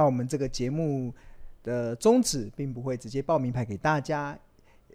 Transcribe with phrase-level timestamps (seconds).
[0.00, 1.14] 那我们这个节目
[1.62, 4.38] 的宗旨，并不会直接报名牌给大家。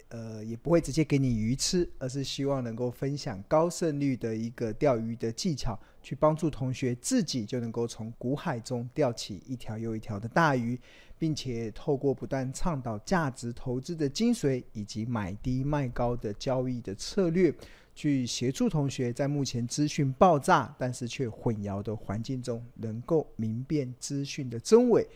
[0.10, 10.80] 呃，也不会直接给你鱼吃，而是希望能够分享高胜率的一个钓鱼的技巧，去帮助同学自己就能够从股海中钓起一条又一条的大鱼，
[11.20, 17.54] 并且透过不断倡导价值投资的精髓，以及买低卖高的交易的策略，
[17.96, 25.08] 去协助同学在目前资讯爆炸但是却混淆的环境中，能够明辨资讯的真伪。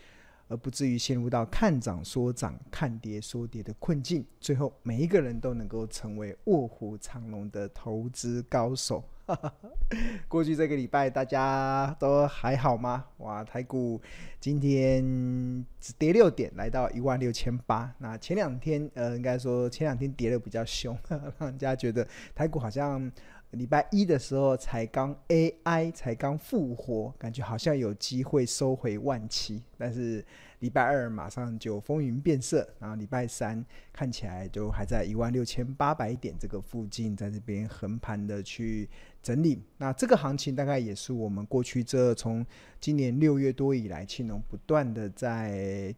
[0.47, 9.03] 而不至于陷入到看涨说涨、看跌说跌的困境，最后每一个人都能够成为卧虎藏龙的投资高手。
[10.27, 13.05] 过去这个礼拜大家都还好吗？
[13.17, 14.01] 哇，台股
[14.39, 15.03] 今天
[15.79, 17.93] 只跌六点，来到一万六千八。
[17.99, 20.97] 那前两天，呃，应该说前两天跌的比较凶，
[21.37, 23.11] 让人家觉得台股好像。
[23.51, 30.23] 礼拜一的时候才刚 AI 才刚复活，感觉好像有机会收回万七，但是
[30.59, 38.87] 礼拜二马上就风云变色，然后礼拜三看起来就还在一万六千八百点这个附近，在这边横盘的去
[39.23, 39.59] 整理。
[39.77, 42.45] 那这个行情大概也是我们过去这从
[42.79, 45.95] 今年六月多以来，青龙不断的在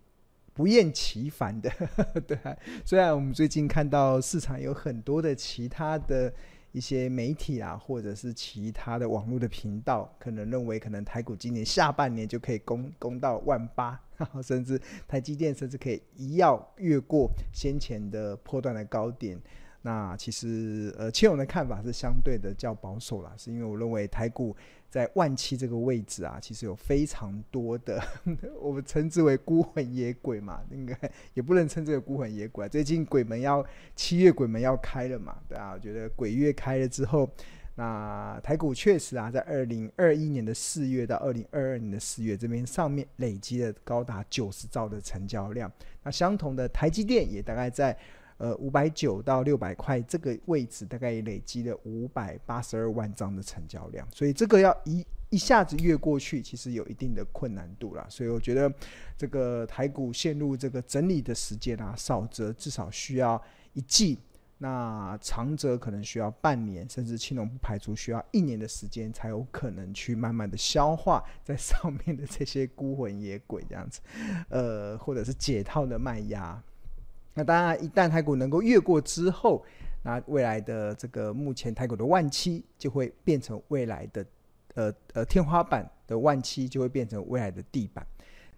[0.53, 1.69] 不厌其烦的，
[2.25, 2.37] 对。
[2.85, 6.33] 虽然我们最近看到市场有很多的其他的。
[6.71, 13.99] 一些媒体啊，或者是其他的网络的频道，可能认为可能台股今年下半年就可以攻攻到万八，
[14.41, 19.39] 甚至台积电甚至可以一跃越过先前的破断的高点。
[19.83, 24.55] 那其实呃，青龙的看法是相对的较保守啦，是因为我认为台股
[24.91, 27.99] 在万七这个位置啊，其实有非常多的
[28.61, 30.95] 我们称之为孤魂野鬼嘛，应该
[31.33, 32.67] 也不能称之为孤魂野鬼啊。
[32.67, 33.65] 最近鬼门要
[33.95, 37.27] 七月鬼门要开了嘛，对啊，我觉得鬼月开了之后，
[37.73, 45.71] 那台股确实啊，在二零二一年的四月到二零二二年的四月这边上面累积了高达九十兆的成交量，
[46.03, 47.97] 那相同的台积电也大概在。
[48.41, 58.03] 呃，五百九到六百块这个位置，大概也累积了五百八十二万张的成交量，所以这个要一一下子越过去，其实有一定的困难度啦。
[58.09, 58.73] 所以我觉得
[59.15, 63.39] 这个台股陷入这个整理的时间啊，少则至少需要
[63.73, 64.17] 一季，
[64.57, 74.01] 那长则可能需要半年，甚至青龙不排除需要一年的时间，才有可能去慢慢的消化在上面的这些孤魂野鬼这样子，
[74.49, 76.59] 呃，或者是解套的卖压。
[77.33, 79.63] 那当然，一旦台股能够越过之后，
[80.03, 84.25] 那未来的这个目前台股的万七就会变成未来的
[84.73, 88.05] 呃呃天花板的万七就会变成未来的地板。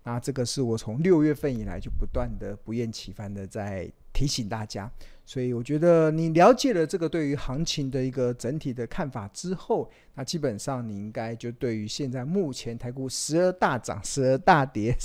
[0.04, 4.92] 那这个是我从六月份以来就不断的不厌其烦的在提醒大家，
[5.26, 14.96] 所以我觉得你了解了这个对于行情的一个整体的看法之后，那基本上你应该就对于现在目前台股时而大涨，时而大跌，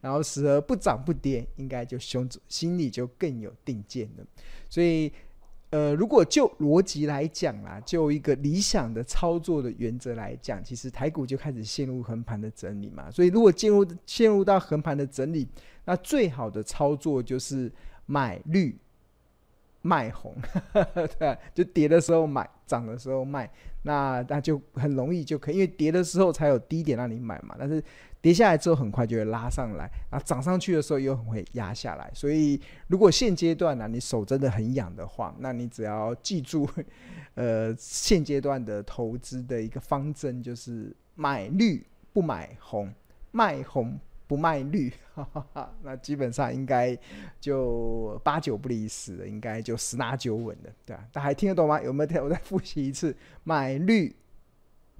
[0.00, 4.24] 然后时而不涨不跌，应该就胸心里就更有定见了。
[4.68, 5.12] 所以。
[5.70, 13.10] 呃，如果就逻辑来讲啦，就一个理想的操作的原则来讲，其实台股就开始陷入横盘的整理嘛。
[13.10, 15.48] 所以如果进入陷入到横盘的整理，
[15.84, 17.72] 那最好的操作就是
[18.06, 18.78] 买绿
[19.84, 20.34] 卖红，
[21.18, 23.50] 对，就跌的时候买，涨的时候卖，
[23.82, 27.54] 那那就很容易就可以，因为跌的时候才有低点让你买嘛。
[27.58, 27.84] 但是
[28.22, 32.10] 跌下来之后，很快就会拉上来，啊，涨上去的时候又很会压下来。
[32.14, 36.66] 所以，如果现阶段呢、你手真的很痒的话，那你只要记住，
[37.34, 42.90] 呃，现阶段的投资的一个方针就是买绿不买红，
[43.32, 44.92] 卖红不卖绿，
[45.82, 46.96] 那基本上应该
[47.40, 51.04] 就八九不离十了，应该就十拿九稳的，对吧？
[51.12, 51.80] 大家还听得懂吗？
[51.82, 52.22] 有没有听？
[52.22, 54.14] 我再复习一次：买绿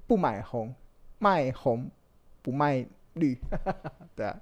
[0.07, 0.73] 不买红，
[1.19, 1.89] 卖红
[2.41, 2.85] 不卖。
[3.15, 3.33] 绿，
[4.13, 4.37] 对啊，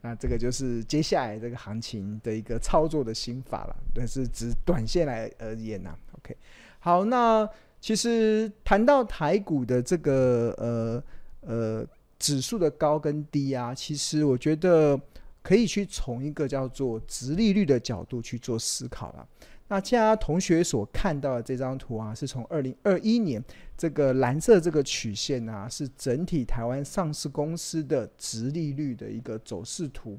[0.00, 3.76] 那这个就是接下来这个行情的一个操作的心法了。
[3.94, 6.34] 但是只短线来而言呐，OK，
[6.78, 7.46] 好，那
[7.78, 11.04] 其实谈到台股的这个呃
[11.42, 11.86] 呃
[12.18, 15.00] 指数的高跟低啊，其实我觉得
[15.42, 19.26] 可以去从一个叫做殖利率的角度去做思考了。
[19.68, 23.42] 那家同学所看到的这张图啊，是从二零二一年
[23.76, 30.18] 这个蓝色这个曲线啊，是整体台湾上市公司的殖利率的一个走势图。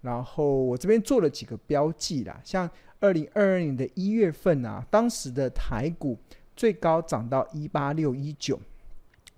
[0.00, 2.70] 然后我这边做了几个标记啦，像
[3.00, 6.16] 二零二二年的一月份啊，当时的台股
[6.54, 8.60] 最高涨到一八六一九，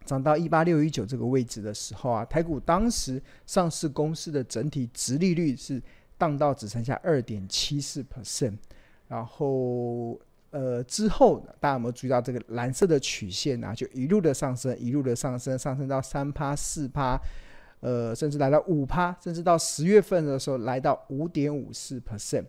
[0.07, 5.83] 涨到一八六一九这个位置的时候啊，台股当时上市公司的整体殖利率是
[6.17, 8.57] 荡到只剩下二点七四 percent。
[9.09, 10.19] 然后，
[10.51, 13.75] 呃，之后大家有没有注意到这个蓝色的曲线啊？
[13.75, 17.17] 就一路的上升，一路的上升，上升到三趴、四趴，
[17.79, 22.45] 呃，甚至来到五趴，甚至到十月份的时候来到五点五四 percent。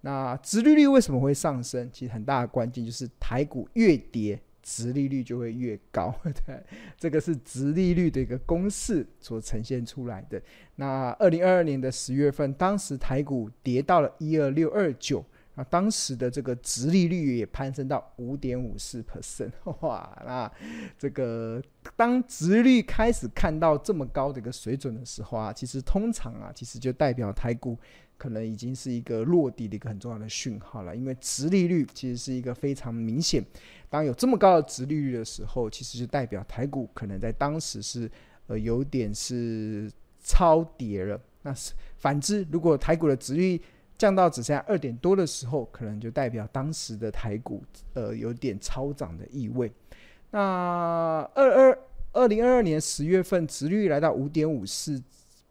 [0.00, 1.88] 那殖利率为什么会上升？
[1.92, 4.40] 其实很大的关键就是台股越跌，
[4.70, 6.14] 殖利率就会越高。
[6.46, 6.62] 对，
[6.96, 10.40] 这个是殖利率的一个公式所呈现出来的。
[10.76, 15.24] 那二零二二年的十月份，当时台股跌到了一二六二九。
[15.56, 19.50] 啊，当时的这个殖利率也攀升到五点五四 percent，
[19.82, 20.22] 哇！
[20.24, 20.50] 那
[20.96, 21.60] 这个
[21.96, 27.76] 当殖率开始看到这么高的一个水准的时候啊，其实通常啊，其实就代表台股
[28.20, 30.94] 可能已经是一个落地的一个很重要的讯号了。
[30.94, 33.42] 因为直利率其实是一个非常明显，
[33.88, 38.10] 当有这么高的直利率的时候，其实就代表台股可能在当时是
[38.46, 39.90] 呃有点是
[40.22, 41.18] 超跌了。
[41.40, 43.62] 那是反之，如果台股的殖利率
[43.96, 47.64] 降到只剩下二点多的时候，可能就代表当时的台股
[47.94, 49.72] 呃有点超涨的意味。
[50.30, 50.38] 那
[51.34, 51.78] 二二
[52.12, 55.02] 二零二二年十月份，直率来到五点五四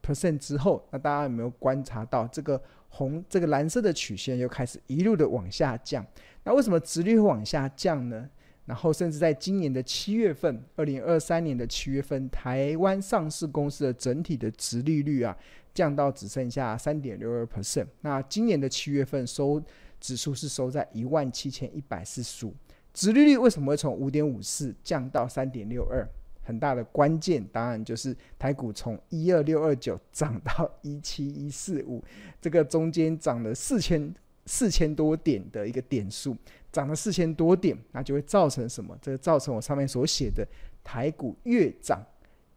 [0.09, 6.05] percent 之后，那大家有没有观察到这个红这个蓝色的曲线又开始一路的往下降？
[6.43, 8.29] 那为什么殖利率会往下降呢？
[8.65, 15.37] 然后甚至在今年的七月份，二零二三年的七月份，台湾上市公司的整体的殖利率啊。
[15.71, 17.85] 降到只剩下三点六二 percent。
[18.01, 19.63] 那今年的七月份收
[19.99, 22.53] 指数是收在一万七千一百四十五。
[22.91, 26.05] 殖利率为什么会从五点五四降到三点六二？
[26.49, 32.03] 很大的关键当然就是台股从一二六二九 涨到一七一四五，
[32.41, 34.11] 这个中间涨了四千
[34.47, 36.35] 四千多点的一个点数，
[36.71, 38.97] 涨了四千多点，那就会造成什么？
[38.99, 40.43] 这个造成我上面所写的
[40.83, 42.03] 台股越涨，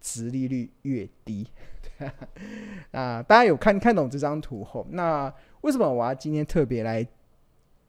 [0.01, 1.47] 殖利率越低。
[2.93, 5.31] 啊，大家有看看懂这张图后，那
[5.61, 7.07] 为什么我要今天特别来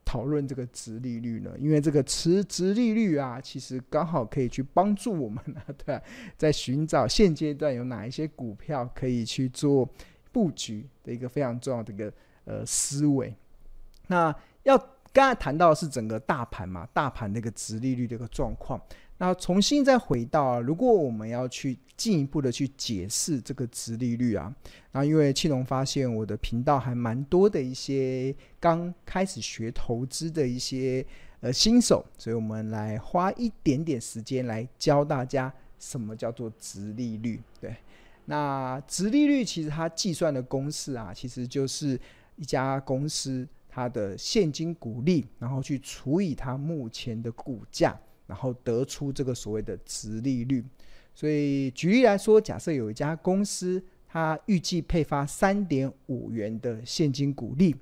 [0.05, 1.51] 讨论这个值利率呢？
[1.57, 6.01] 因为这个持值利率啊，其实刚好可以去帮助我们啊， 对啊，
[6.37, 9.89] 在寻找现阶段有哪一些股票可以去做
[10.31, 12.13] 布局的一个非常重要的一个
[12.45, 13.35] 呃思维。
[14.07, 14.77] 那要
[15.13, 18.81] 刚才谈到的是整个大盘嘛，大盘那个殖利率的一个状况。
[19.19, 24.53] 那重新再回到啊，如果我们要去进一步的去解释这个殖利率啊，
[24.91, 31.05] 那因为庆隆发现我的频道还蛮多的一些刚开始学投资的一些
[31.41, 37.39] 呃新手，所以我们来花一点点时间来教大家什么叫做殖利率。
[37.61, 37.73] 对，
[38.25, 41.97] 那殖利率其实它计算的公式啊，其实就是
[42.35, 47.99] 一家公司它的现金股利，然后去除以它目前的股价。
[48.25, 50.63] 然后得出这个所谓的值利率，
[51.13, 57.75] 所以举例来说，假设有一家公司，它预计配发三点五元的现金股利，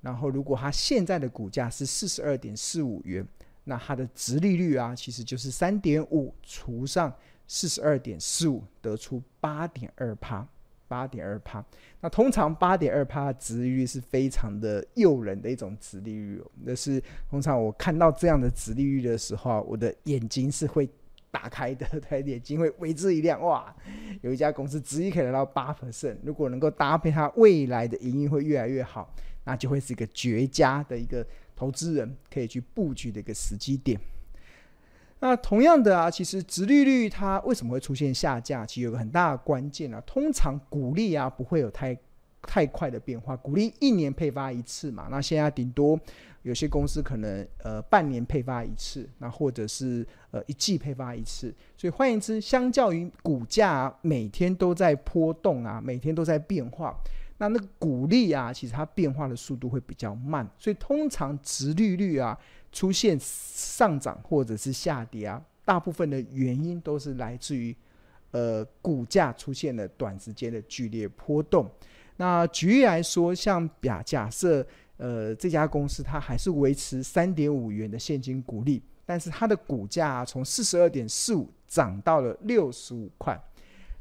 [0.00, 3.26] 然后如果它现在的股价是四十二点四五元，
[3.62, 7.10] 那它的值利率啊，其实就是三点五除上
[7.46, 10.46] 四十二点四五，得出八点二趴。
[10.94, 11.64] 八点二趴，
[12.02, 20.88] 那通常八点二趴的殖利率是非常的诱人的一种殖利率，那是通常我看到这样的殖利率的时候，我的眼睛是会
[21.32, 23.74] 打开的， 对，眼睛会为之一亮，哇，
[24.22, 29.12] 有一家公司殖利率可以来到八 percent，如果能够搭配它未来的营运会越来越好，
[29.42, 31.26] 那就会是一个绝佳的一个
[31.56, 33.98] 投资人可以去布局的一个时机点。
[35.24, 38.66] 那同样的啊，其实殖利率它为什么会出现下降？
[38.66, 39.98] 其实有个很大的关键啊。
[40.02, 41.96] 通常股利啊不会有太
[42.42, 45.08] 太快的变化，股利一年配发一次嘛。
[45.10, 45.98] 那现在顶多
[46.42, 51.54] 有些公司可能呃半年配发一次，那或者是呃一季配发一次。
[51.74, 56.94] 所以换言之，相较于股价，每天都在波动啊，每天都在变化，
[57.38, 60.46] 那那个股利啊，其实它变化的速度会比较慢。
[60.58, 62.38] 所以通常殖利率啊。
[62.74, 67.74] 出现上涨或者是下跌啊，大部分的原因都是来自于，
[68.32, 71.70] 呃，股价出现了短时间的剧烈波动。
[72.16, 74.66] 那举例来说，像假假设，
[74.96, 83.40] 呃，这家公司它还是维持三点五元的现金股利，但是它的股价啊从四十二点四五涨到了六十五块。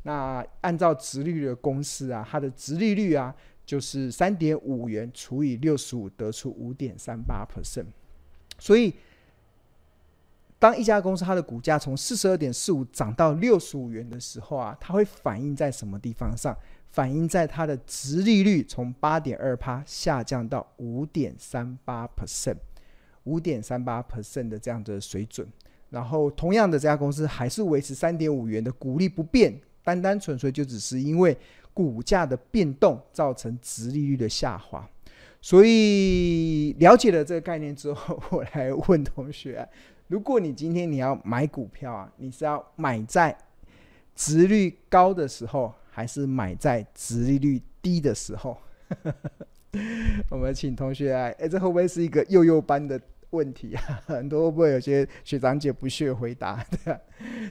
[0.01, 3.33] 那按照直率的公式啊，它的直利率啊，
[3.65, 7.85] 就是三点五元除以六十五，得出五点三八 percent。
[8.59, 8.93] 所以，
[10.59, 16.57] 当一家公司它的股价从四十二点四五涨到六十五元的时候啊，它会反映在什么地方上？
[16.89, 22.57] 反映在它的殖利率从八点二趴下降到五点三八 percent，
[23.23, 25.47] 五点三八 percent 的这样的水准。
[25.89, 31.35] 然后，同样的这家公司还是维持三点五元的股利不变，单单纯粹就只是因为
[31.73, 34.87] 股价的变动造成殖利率的下滑。
[35.45, 39.67] 所以了解了这个概念之后，我来问同学：
[40.07, 43.37] 如果你今天你要买股票啊，你是要买在
[44.15, 48.57] 殖率高的时候，还是买在殖利率低的时候？
[50.31, 52.97] 我们请同学来，哎，这会不会是一个幼幼班的
[53.31, 53.83] 问题啊？
[54.07, 56.65] 很多会不会有些学长姐不屑回答？
[56.85, 56.97] 对啊，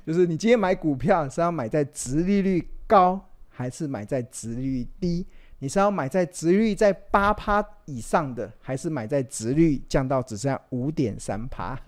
[0.07, 3.21] 就是你今天买股票是要买在殖利率高，
[3.51, 5.27] 还是买在殖利率低？
[5.63, 11.79] 你是要买在殖率在八趴以上的，还是买在殖率降到只剩下五点三趴？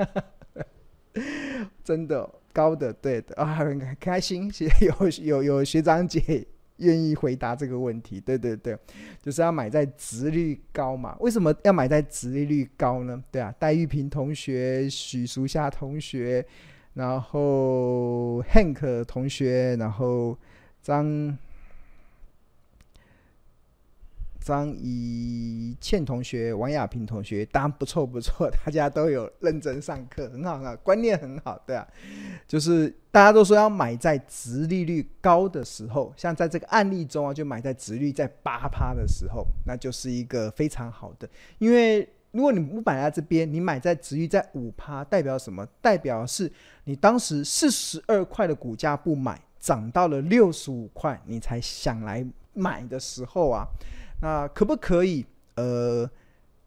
[1.83, 4.49] 真的高的，对的啊，很开心，
[4.81, 8.21] 有有有学长姐愿意回答这个问题。
[8.21, 8.79] 对对对，
[9.21, 11.17] 就是要买在殖率高嘛？
[11.19, 13.21] 为什么要买在殖利率高呢？
[13.33, 16.47] 对啊，戴玉平同学、许淑夏同学，
[16.93, 20.39] 然后 Hank 同学，然后
[20.81, 21.37] 张。
[24.45, 31.89] 张怡倩同学、王亚平同学，当然不错不错，大家都有认真上课，很好很好，观念很好，对啊，
[32.47, 45.67] 就是大家都说要买在殖利率高的时候，像在这个案例中啊，就买在殖率在八趴的时候，那就是一个非常好的，因为如果你不买在这边，你买在殖率在五趴，代表什么？
[45.81, 46.53] 代表是
[46.85, 52.23] 你当时四十二块的股价不买，涨到了六十五块，你才想来
[52.53, 53.67] 买的时候啊。
[54.25, 55.27] 那可不可以？
[55.57, 56.11] 呃，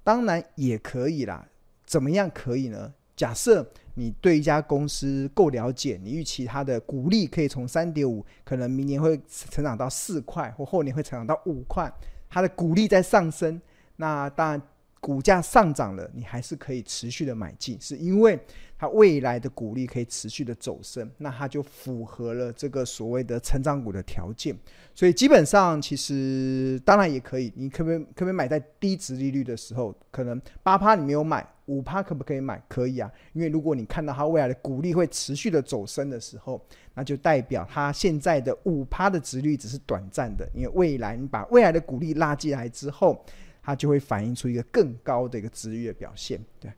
[0.03, 1.43] 当然也可以啦。
[1.87, 2.93] 怎么样可以呢？
[3.15, 11.91] 假设你对一家公司够了解，你预期它的股利可以从三点五，可能明年会成长到四块，或后年会成长到五块，
[12.29, 13.59] 它的股利在上升。
[13.95, 14.61] 那当然，
[15.07, 18.37] 股价上涨了，你还是可以持续的买进，是因为。
[18.79, 24.55] 它未来的股利可以持续的走升，那它就符合了这个所谓的成长股的条件。
[24.93, 29.91] 所以基本上，其实当然也可以，你可不可以可不可以买在低值利率的时候？
[30.11, 32.61] 可能八趴你没有买，五趴可不可以买？
[32.67, 43.25] 可以啊，因为如果你看到它未来的股利会持续的走升的时候，那就代表它现在的五趴的值率只是短暂的，因为未来你把未来的股利拉进来之后，
[43.67, 46.71] 它就会反映出一个更高的一个殖率的表现，对。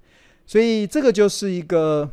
[0.43, 2.10] 所以这个就是一个，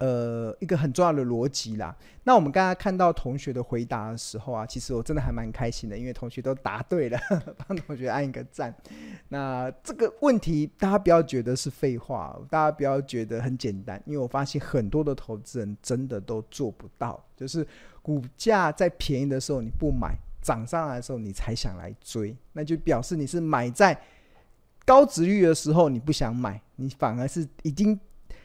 [0.00, 1.96] 呃，一个很重要的逻辑啦。
[2.22, 7.18] 那我们刚刚看到同学的回答的时候啊，其实我真的还蛮开心的，因为同学都答对了，
[7.66, 8.74] 帮同学按一个赞。
[9.30, 17.66] 那这个问题大家不要觉得是废话，大家不要觉得很简单，因为我发现很多的投资人真的都做不到，就是
[18.02, 20.14] 股价在便宜的时候你不买，
[20.46, 24.00] 涨上来的时候你才想来追，那就表示你是买在。
[24.84, 27.98] 高值率的时候你不想买，你反而是已经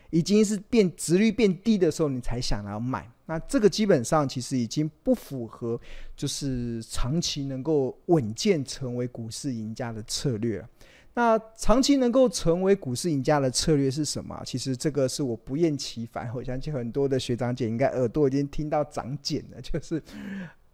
[0.10, 5.80] 已经是变值率变低的时候你才想要买，那这个基本上其实已经不符合
[6.16, 10.66] 就是长期能够稳健成为股市赢家的策略。
[11.14, 14.42] 那长期能够成为股市赢家的策略是什么？
[14.44, 20.02] 其实这个是我不厌其烦，我相信很多的学长姐应该耳朵已经听到长茧了，就是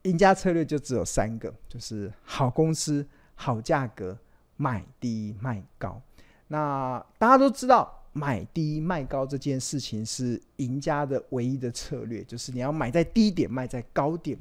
[0.07, 4.17] 赢家策略就只有三个，就是好公司、好价格。
[4.59, 6.01] 买低卖高，
[6.47, 14.35] 那大家都知道，买低卖高这件事情是赢家的唯一的策略，就是你要买在低点，卖在高点。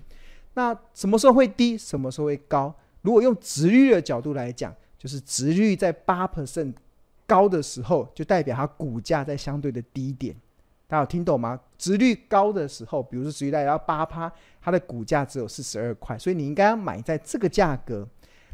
[0.54, 1.76] 那什么时候会低？
[1.76, 2.74] 什么时候会高？
[3.02, 6.72] 如果用值率的角度来讲，就是值率在八 percent
[7.26, 10.34] 高的时候，就代表它股价在相对的低点。
[10.88, 11.58] 大家有听懂吗？
[11.76, 18.08] 值率高的时候，比如说值率来到八趴，它的股价只有四十二块，所以你应该要买在这个价格。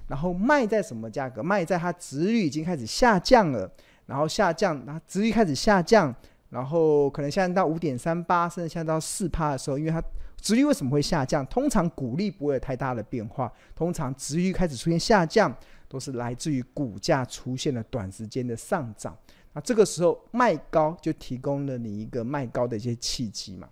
[0.09, 1.43] 然后卖在什么价格？
[1.43, 3.71] 卖在它值率已经开始下降了，
[4.05, 6.15] 然后下降，它值率开始下降，
[6.51, 10.03] 然后可能下降到五点三八，甚至下降到四趴的时候，因为它
[10.39, 11.47] 值率为什么会下降？
[11.47, 15.55] 通常股利不会有太大的变化，通常值率开始出现下降，
[15.89, 19.17] 都是来自于股价出现了短时间的上涨。
[19.53, 23.69] 那这个时候卖高就提供了你一个卖高的一些契机嘛。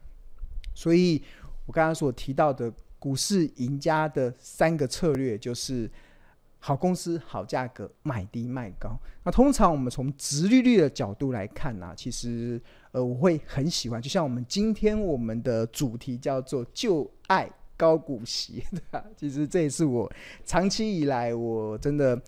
[0.75, 1.23] 所以
[1.67, 5.91] 我刚刚所提到的股市赢家的三个策略就是。
[6.63, 8.95] 好公司、好价格，买低卖高。
[9.25, 12.61] 那通常我们从殖利率的角度来看呢、其实
[12.93, 19.03] 呃我会很喜欢，就像我们今天我们的主题叫做“就爱高股息”，对吧？
[19.17, 20.13] 其实这也是我
[20.45, 22.21] 长期以来我真的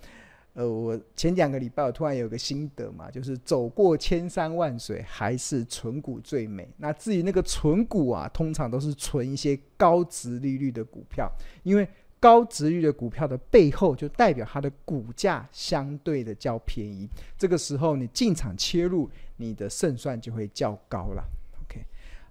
[0.54, 6.68] 呃，我前两个礼拜我突然有个心得嘛，就是走过千山万水，还是存股最美。
[6.76, 11.30] 那至于那个存股啊，通常都是存一些高值利率的股票，
[11.62, 11.88] 因为。
[12.23, 17.09] 高值率的股票的背后，就代表它的股价相对的较便宜。
[17.37, 21.25] 这个时候，你进场切入，你的胜算就会较高了。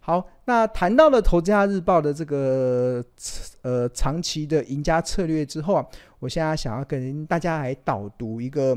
[0.03, 3.05] 好，那谈到了《投资家日报》的这个
[3.61, 5.85] 呃长期的赢家策略之后啊，
[6.17, 8.75] 我现在想要跟大家来导读一个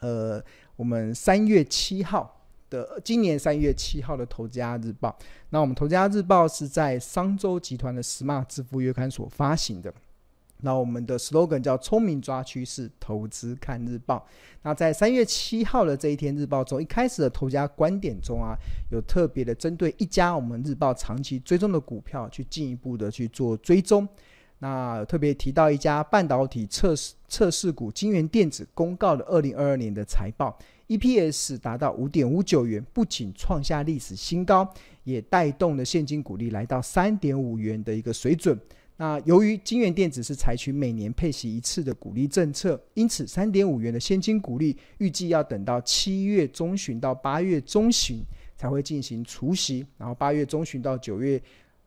[0.00, 0.40] 呃
[0.76, 5.10] 我们三月七号的今年三月七号的《投资家日报》。
[5.50, 9.92] 那我们《投资家日报》是在商周集团的 Smart 支付月刊所发行的。
[10.62, 14.26] 那我们的 slogan 叫“聪明抓趋势，投资看日报”。
[14.62, 18.56] 那在三月七号的这一天日报中，一开始的头家观点中啊，
[18.90, 24.08] 有特别的针对一家我们日报长期追踪的股票，去进一步的去做追踪。
[24.58, 30.58] 那特别提到一家半导体测试测试股京元电子公告的二零二二年的财报
[30.88, 34.66] ，EPS 达到五点五九元，不仅创下历史新高，
[35.04, 38.58] 也带动了现金股利来到三点五元的一个水准。
[38.98, 48.22] 那由于金元电子是采取每年配息一次的股利政策，因此三点五元的现金股利预计要等到七月中旬到八月中旬
[48.56, 51.38] 才会进行除息，然后八月中旬到九月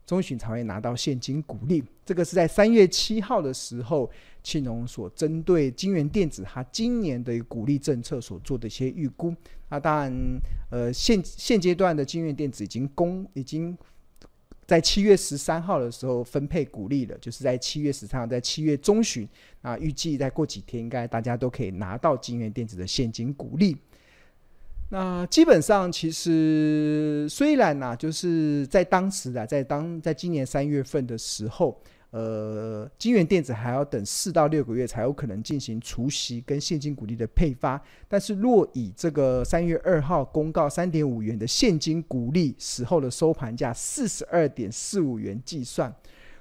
[0.06, 1.82] 中旬才会拿到现金股利。
[2.04, 4.08] 这个是在三月七号的时候，
[4.44, 9.34] 庆农所针对金元电子它今年的股利政策所做的一些预估。
[9.68, 10.40] 那当然，
[10.70, 13.76] 呃，现现阶段的金元电子已经公已经。
[14.70, 19.28] 在七月十三号的时候分配股利了，就是在七月十三号，在七月中旬
[19.62, 23.76] 啊，预计再过几天，应该大家都可以拿到金元电子的现金股利。
[24.88, 31.76] 那基本上，其实虽然呢、啊，就是在当时的，在当在今年三月份的时候。
[32.10, 45.94] 呃，金元电子还要等四到六个月才有可能进行除息跟现金股利的配发，但是若以这个三月二号公告三点五元的现金股利时候的收盘价四十二点四五元计算，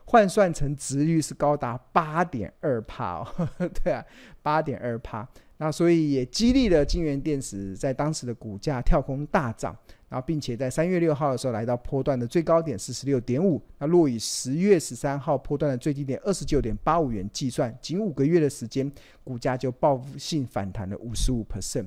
[0.05, 3.49] 换算成值率是高达八点二趴哦，
[3.83, 4.03] 对啊，
[4.41, 5.27] 八点二趴。
[5.57, 9.77] 那所以也激励了金元电子在当时的股价跳空大涨，
[10.09, 13.61] 然后并且在三月六号的时候来到波段的最高点四十六点五。
[13.77, 18.91] 那若以十月十三号波段的最低点二十九点八五元计算，仅五个月的时间，
[19.23, 21.85] 股价就报复性反弹了五十五 percent。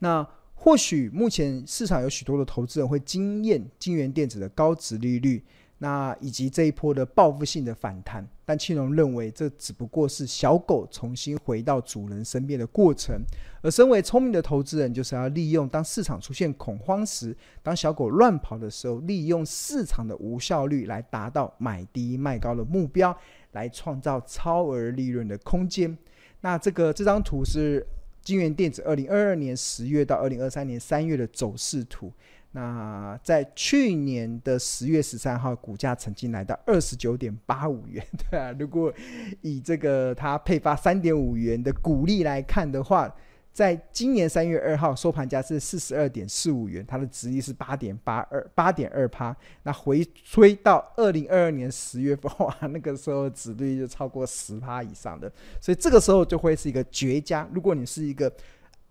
[0.00, 5.42] 那或许目前市场有许多的投资人会惊艳金源电子的高值利率。
[5.82, 13.18] 那以及这一波的报复性的反弹，但庆隆认为这只不过是小狗重新回到主人身边的过程，
[13.62, 23.16] 而身为聪明的投资人，就是要利用当市场出现恐慌时，当小狗乱跑的时候，利用市场的无效率来达到买低卖高的目标，
[23.52, 25.96] 来创造超额利润的空间。
[26.42, 27.86] 那这个这张图是
[28.20, 32.12] 金元电子二零二二年十月到二零二三年三月的走势图。
[32.52, 38.52] 那在去年的十月十三号，股价曾经来到二十九点八五元， 对啊。
[38.58, 38.92] 如果
[39.40, 43.14] 以这个它配发三点五元的股利来看的话，
[43.52, 49.36] 在今年三月二号收盘价是四十二点四五元，它的值率是八点八二八点二趴。
[49.62, 57.48] 那回推到二零二二年十月份， 哇，那个时候殖利率就超过十趴以上的，所以这个时候就会是一个绝佳。
[57.52, 58.32] 如果你是一个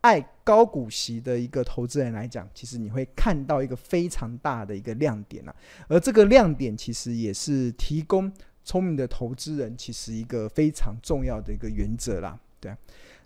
[0.01, 5.55] 爱高股息的一个投资人来讲，其实你会看到一个非常大的一个亮点啊，
[5.88, 8.31] 而这个亮点其实也是提供
[8.63, 12.39] 聪明的投资人其实一个非常重要的一个原则啦。
[12.59, 12.75] 对，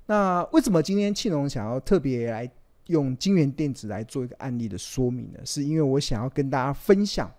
[0.07, 2.49] 那为什么今天庆隆想要特别来
[2.88, 5.39] 用京元电子来做一个案例的说明呢？
[5.45, 7.31] 是因为我想要跟大家分享，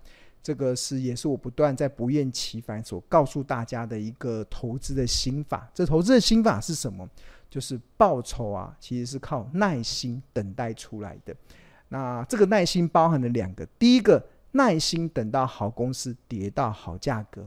[0.45, 5.67] 这个是也是我不断在不厌其烦所告诉大家的一个投资的心法。
[5.73, 7.09] 这投资的心法是什么？
[7.49, 11.35] 就是报酬啊，其实是靠耐心等待出来的。
[11.89, 17.41] 那这个耐心包含了两个：第一个，耐心等到好公司跌到好价格；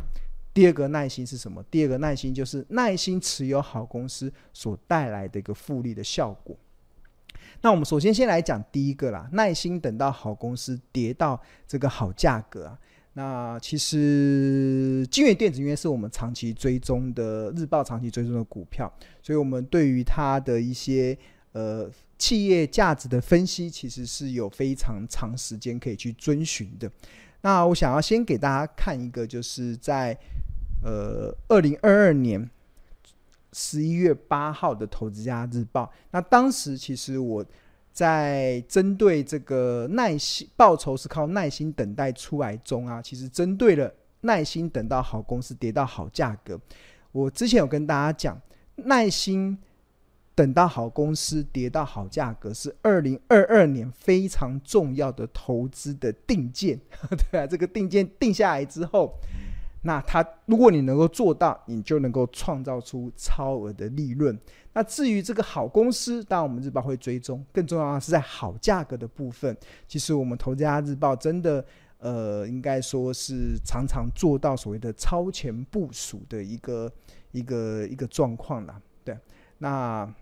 [0.52, 1.62] 第二个耐心是什么？
[1.70, 6.56] 第二个耐心就是耐心持有好公司所带来的一个复利的效果。
[7.60, 12.76] 那我们首先先来讲第一个啦，耐心等到好公司跌到这个好价格啊。
[13.18, 18.88] 那其实金源电子因为是我们长期追踪的日报，长期追踪的股票，
[19.20, 21.18] 所以我们对于它的一些
[21.50, 26.88] 呃企业价值的分析，其实是有非常长时间可以去遵循的。
[27.40, 30.16] 那我想要先给大家看一个，就是在
[30.84, 32.48] 呃二零二二年
[33.52, 37.44] 十一月八号的《投资家日报》，那当时其实我。
[37.98, 46.56] 在针对这个耐心报酬是靠耐心等待出来中啊，其实针对了耐心等到好公司跌到好价格。
[47.10, 48.40] 我之前有跟大家讲，
[48.76, 49.58] 耐心
[50.32, 56.78] 等到好公司跌到好价格是二零二二年非常重要的投资的定见。
[57.32, 59.12] 对啊，这个定见定下来之后。
[59.82, 64.36] 那他，如果你能够做到，你就能够创造出超额的利润。
[64.72, 69.56] 那至于这个好公司，当然我们日报会追踪，更重要的是在好价格的部分。
[69.86, 71.64] 其实我们投资家日报真的，
[71.98, 76.92] 呃，应该说是常常做到所谓的超前部署的一个
[77.30, 78.82] 一个一个状况了。
[79.04, 79.16] 对，
[79.58, 80.12] 那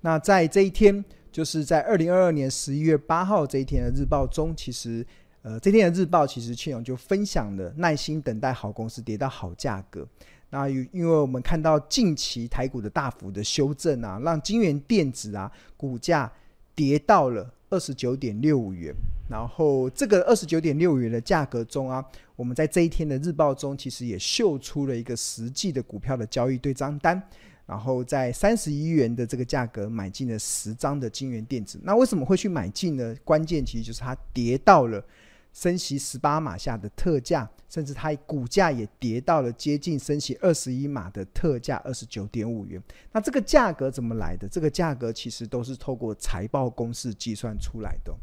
[0.00, 5.06] 那在这一天，就是在二零二二年十一月八号这一天的日报中，其实。
[5.42, 10.06] 呃，这天的日报其实庆勇就分享了耐心等待好公司跌到好价格。
[10.50, 16.30] 那因为我们看到近期台股的大幅的修正啊，让金元电子啊股价
[16.74, 18.94] 跌到了二十九点六五元。
[19.30, 22.04] 然后这个二十九点六元的价格中啊，
[22.36, 27.22] 我们在这一天的日报中其实也秀出了一个实际的股票的交易对账单。
[27.64, 31.80] 然后在三十一元的这个价格买进了十张的金元电子。
[31.84, 33.14] 那为什么会去买进呢？
[33.24, 35.02] 关键其实就是它跌到了。
[35.52, 42.82] 升息十八码下的特价，甚至它股价也跌到了接近升息二十一码的特价二十九点五元。
[43.12, 44.48] 那这个价格怎么来的？
[44.48, 48.14] 这个价格其实都是透过财报公式计算出来的。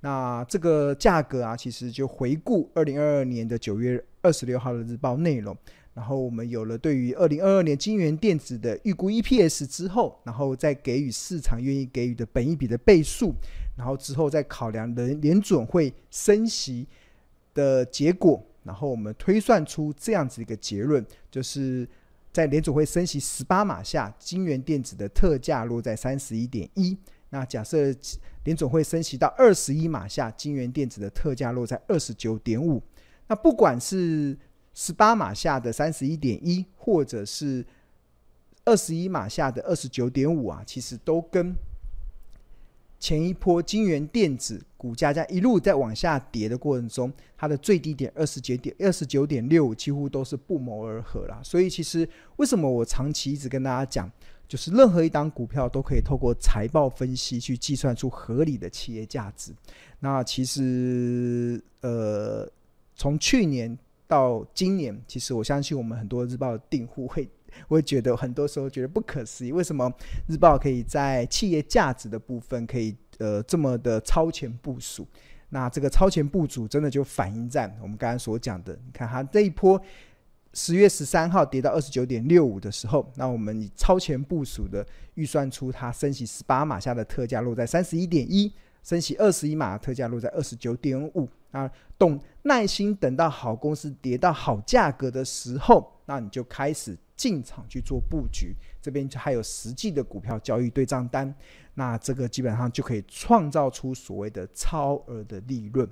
[0.00, 5.56] 那这个价格啊，其实就回顾二零二二年的九月二十六号的日报内容。
[5.96, 13.34] 然后我们有了对于二零二二年金元电子的预估 EPS 之后，然后再给予市场愿意给予的本一笔的倍数，
[13.78, 16.86] 然后之后再考量联联准会升息
[17.54, 21.88] 的结果，然后我们推算出这样子一个结论，就是
[22.30, 26.94] 在联准会升息十八码下，金元电子的特价落在三十一点一。
[27.30, 27.90] 那假设
[28.44, 32.82] 联准会升息到二十一码下，金元电子的特价落在二十九点五。
[33.28, 34.36] 那不管是
[34.78, 37.64] 十八码下的三十一点一，或者是
[38.66, 41.54] 二十一码下的二十九点五啊，其实都跟
[43.00, 51.40] 前一波金元电子股价在一路在往下跌的过程中，它的最低点二十九点二十九点六几乎都是不谋而合啦。
[51.42, 54.12] 所以其实为什么我长期一直跟大家讲，
[54.46, 59.54] 就是任何一档股票都可以透过财报分析去计算出合理的企业价值。
[60.00, 62.46] 那其实呃，
[62.94, 63.78] 从去年。
[64.06, 67.28] 到今年，其实我相信我们很多日报的订户会
[67.68, 69.92] 会觉得很多时候觉得不可思议，为什么
[70.28, 75.06] 日报可以在企业价值的部分可以呃这么的超前部署？
[75.48, 79.80] 那这个超前部署真的就反映在我们刚才所讲的，你看它这一波
[80.52, 88.52] 十月十三号跌到二十九点六五的时候，那我们以超前部署的预算出它升息十八码下的特价落在三十一点一。
[88.82, 91.28] 升息二十一码，特价落在二十九点五。
[91.50, 98.54] 啊，懂耐心等到好公司跌到好价格的时候，那你就开始进场去做布局。
[98.82, 101.34] 这边就还有实际的股票交易对账单，
[101.74, 105.88] 那这个基本上就可以创造出所谓的超额的利润。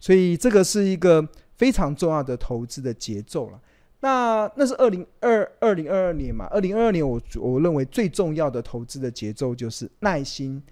[0.00, 3.60] 所以这个是一个非常重要的投资的节奏了。
[4.00, 6.46] 那那是二零二二零二二年嘛？
[6.46, 10.62] 二零二二年我我认为最重要的投资的节奏就是耐心。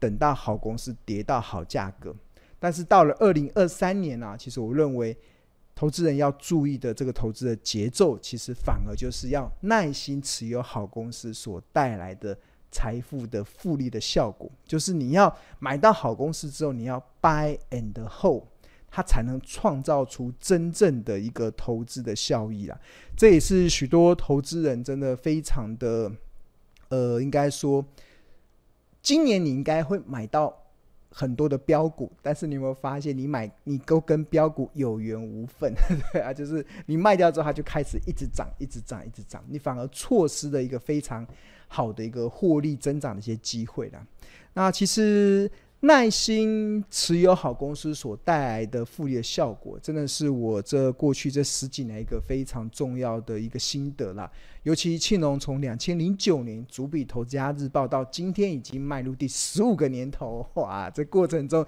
[0.00, 2.14] 等到好公司跌到好价格，
[2.58, 5.16] 但是到了二零二三年啊，其实我认为
[5.74, 12.36] 投资人要注意的这个投资的节奏，其实反而就是要耐心持有好公司所带来的
[12.70, 14.50] 财富的复利的效果。
[14.64, 18.44] 就是你要买到好公司之后，你要 buy and hold，
[18.90, 22.80] 它才能创造出真正的一个投资的效益啊。
[23.16, 26.10] 这也是许多投资人真的非常的，
[26.88, 27.84] 呃，应该说。
[29.00, 30.54] 今年你应该会买到
[31.10, 35.72] 很多的标股，但是你有没有发现，你买你都跟标股有缘无分，
[36.12, 41.26] 对啊，就是你卖掉之后，它就开始一直涨，一直涨，一直涨，你反而错失了一个非常
[41.66, 44.06] 好的一个获利增长的一些机会了。
[44.54, 45.50] 那其实。
[45.80, 54.28] 耐心持有好公司所带来的复利的效果，真的是我这过去这十几年一个非常重要的一个心得啦。
[54.64, 60.90] 尤其庆隆从两千零九年主笔投资家日报到今天已经迈入第十五个年头，哇！
[60.90, 61.64] 这过程中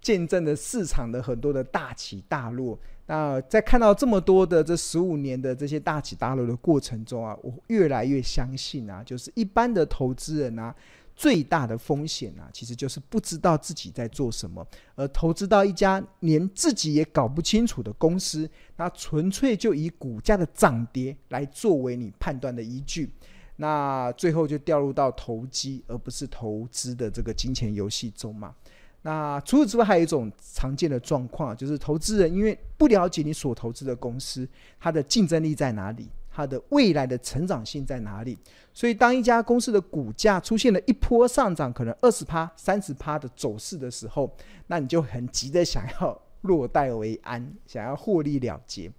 [0.00, 2.78] 见证了市场的很多的大起大落。
[3.04, 10.74] 那在看到这么多的这十五年的这些大起大落的过程中啊，我越来越相信啊，就是一般的投资人啊。
[11.14, 23.10] 最大的风险啊，其实就是不知道自己在做什么，而投资到一家连自己也搞不清楚的公司，那纯粹就以股价的涨跌来作为你判断的依据，
[23.56, 28.54] 那最后就掉入到投机而不是投资的这个金钱游戏中嘛。
[29.02, 34.48] 那除此之外，还有一种常见的状况，就是投资人因为不了解你所投资的公司，
[34.78, 36.08] 它的竞争力在哪里。
[36.34, 38.38] 它的未来的成长性在哪里？
[38.72, 44.34] 所以，当一家公司的股价出现了一波上涨，可能二十趴、三十趴的走势的时候，
[44.66, 48.90] 那你就很急的想要落袋为安，想要获利了结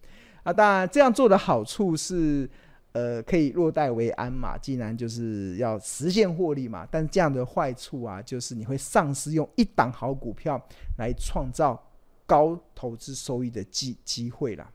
[0.44, 0.54] 啊！
[0.54, 2.48] 当然，这样做的好处是，
[2.92, 6.88] 呃，可以落袋为安嘛，既然就是要实现获利嘛。
[6.92, 10.62] 但这样的坏处啊，就是你会丧失用一档好股票
[11.00, 11.82] 来创造
[12.28, 14.72] 高投资收益的机机会啦。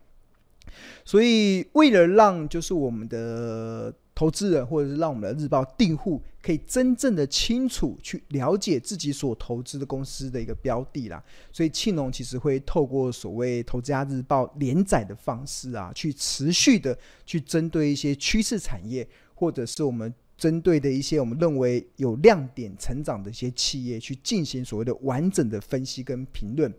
[1.05, 11.23] 所以，为了让就是我们的投资人或者是让我们的日报订户可以真正的清楚去了解自己所投资的公司的一个标的啦。
[11.53, 26.73] 所以庆隆其实会透过所谓投资家日报连载的方式啊，去持续的去针对一些趋势产业，或者是我们针对的一些我们认为有亮点成长的一些企业，去进行所谓的完整的分析跟评论。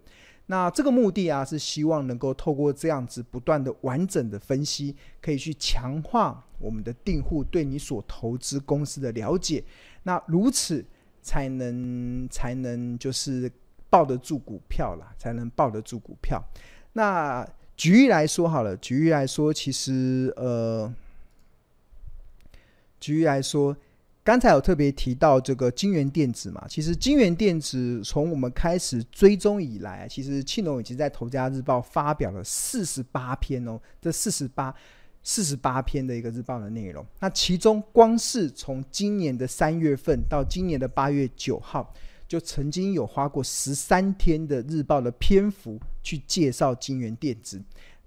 [0.52, 9.64] 那这个目的啊，是希望能够透过这样子不断的完整的分析，可以去强化我们的订户对你所投资公司的了解。
[10.02, 10.84] 那如此
[11.22, 13.52] 才能才能就是
[13.92, 16.44] 抱得住股票啦，才能抱得住股票。
[16.94, 20.92] 那举例来说好了，举例来说，其实呃，
[23.00, 23.78] 举例来说。
[24.30, 34.72] 刚才有特别提到这个金元电子嘛，其实金元电子从我们开始追踪以来，其实庆农已经在《投家日报》发表了四十八篇哦，这四十八
[35.24, 37.04] 四十八篇的一个日报的内容。
[37.20, 41.92] 那其中光是从今年的三月份到今年的八月九号，
[42.28, 47.60] 就曾经有花过十三天的日报的篇幅去介绍金元电子。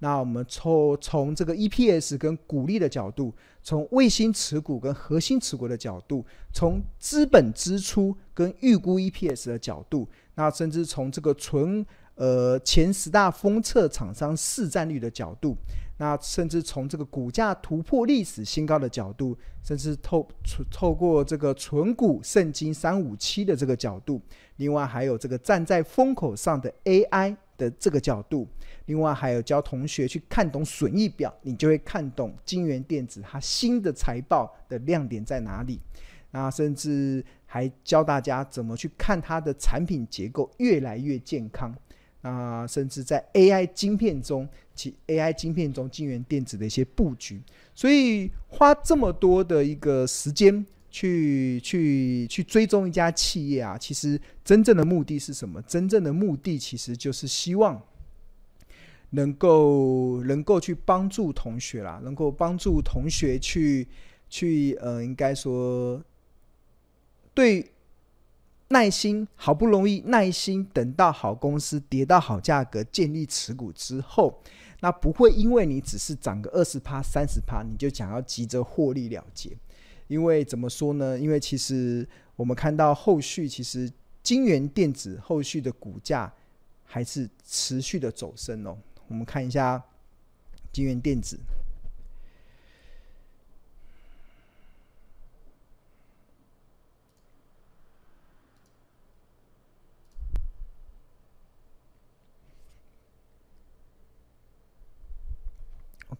[0.02, 11.86] 那我们从从这个 EPS 跟股利的角度，从卫星持股跟核心持股的角度，从资本支出跟预估 EPS 的角度，那甚至从这个纯
[12.16, 15.56] 呃前十大封测厂商市占率的角度，
[16.02, 20.28] 那甚至从这个股价突破历史新高的角度，甚至透
[20.68, 24.20] 透过这个存股圣经三五七的这个角度，
[24.56, 27.36] 另外还有这个站在风口上的 AI。
[27.58, 28.48] 的这个角度，
[28.86, 35.78] 另外还有教同学去看懂损益表，你就会看懂金元电子它新的财报的亮点在哪里。
[36.32, 41.72] 那甚至还教大家怎么去看它的产品结构越来越健康。
[42.22, 47.40] 啊，甚至在 AI 晶片中，其 AI 晶片中晶圆电子的一些布局。
[47.74, 50.64] 所以花这么多的一个时间。
[50.94, 55.62] 去去去追踪一家企业啊，其实真正的目的是什么？
[55.62, 57.80] 真正的目的其实就是希望
[59.08, 63.88] 能够能够去帮助同学啦，能够帮助同学去
[64.28, 65.98] 去呃，应该说
[67.32, 67.72] 对
[68.72, 74.42] 耐心，好不容易耐心等到好公司跌到好价格建立持股之后，
[74.80, 79.56] 那不会因为你只是涨个二十趴、三十趴，你就想要急着获利了结。
[80.08, 81.18] 因为怎么说呢？
[81.18, 83.90] 因为其实我们看到后续，其实
[84.22, 86.32] 金元电子后续的股价
[86.84, 88.76] 还是持续的走升哦。
[89.08, 89.82] 我们看一下
[90.72, 91.38] 金元电子。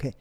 [0.02, 0.12] OK，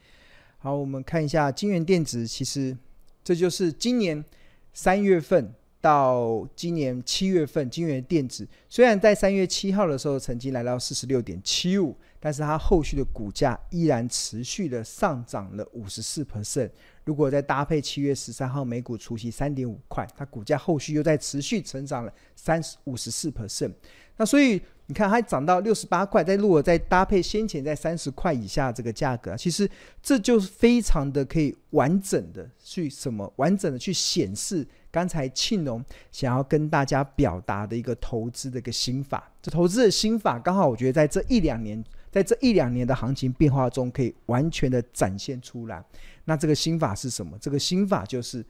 [0.58, 2.76] 好，我们看一下金元电子，其实。
[3.24, 4.24] 这就是今年
[4.72, 16.70] 三月份到今年七月份，金元电子虽然在三月七号的时候曾经来到四十六点七五，但是它后续的股价依然持续的上涨了五十四 percent。
[17.04, 23.72] 如果再搭配七月十三号美股除息三点五块，它股价后续又在持续成长了三十五十四 percent。
[24.16, 24.60] 那所以。
[24.86, 29.66] 你看，它涨到六十八块，再如果再搭配先前在三十块以下这个价格，其实
[30.02, 39.30] 这就是非常的可以完整的去什么完整的去显示刚才庆农想要跟大家表达的一个投资的一个心法。
[39.40, 45.82] 这投资的心法，刚好我觉得在这一两年，在这一两年的行情变化中，可以完全的展现出来。
[46.24, 47.38] 那这个心法是什么？
[47.40, 48.44] 这个心法就是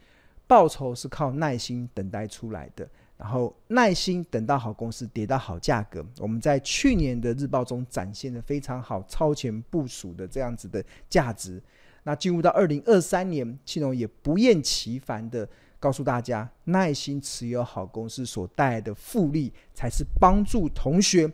[0.48, 2.88] 报酬是靠耐心等待出来的。
[3.22, 11.62] 然后耐心等到好公司跌到好价格，我们在去年的日报中展现的非常好，超前部署的这样子的价值。
[12.02, 21.32] 那进入到二零二三年，庆农也不厌其烦的告诉大家，耐心持有好公司所带来的复利，才是帮助同学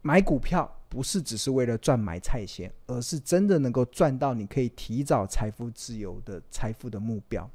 [0.00, 7.50] 买股票，不是只是为了赚买菜钱，而是真的能够赚到你可以提早财富自由的财富的目标。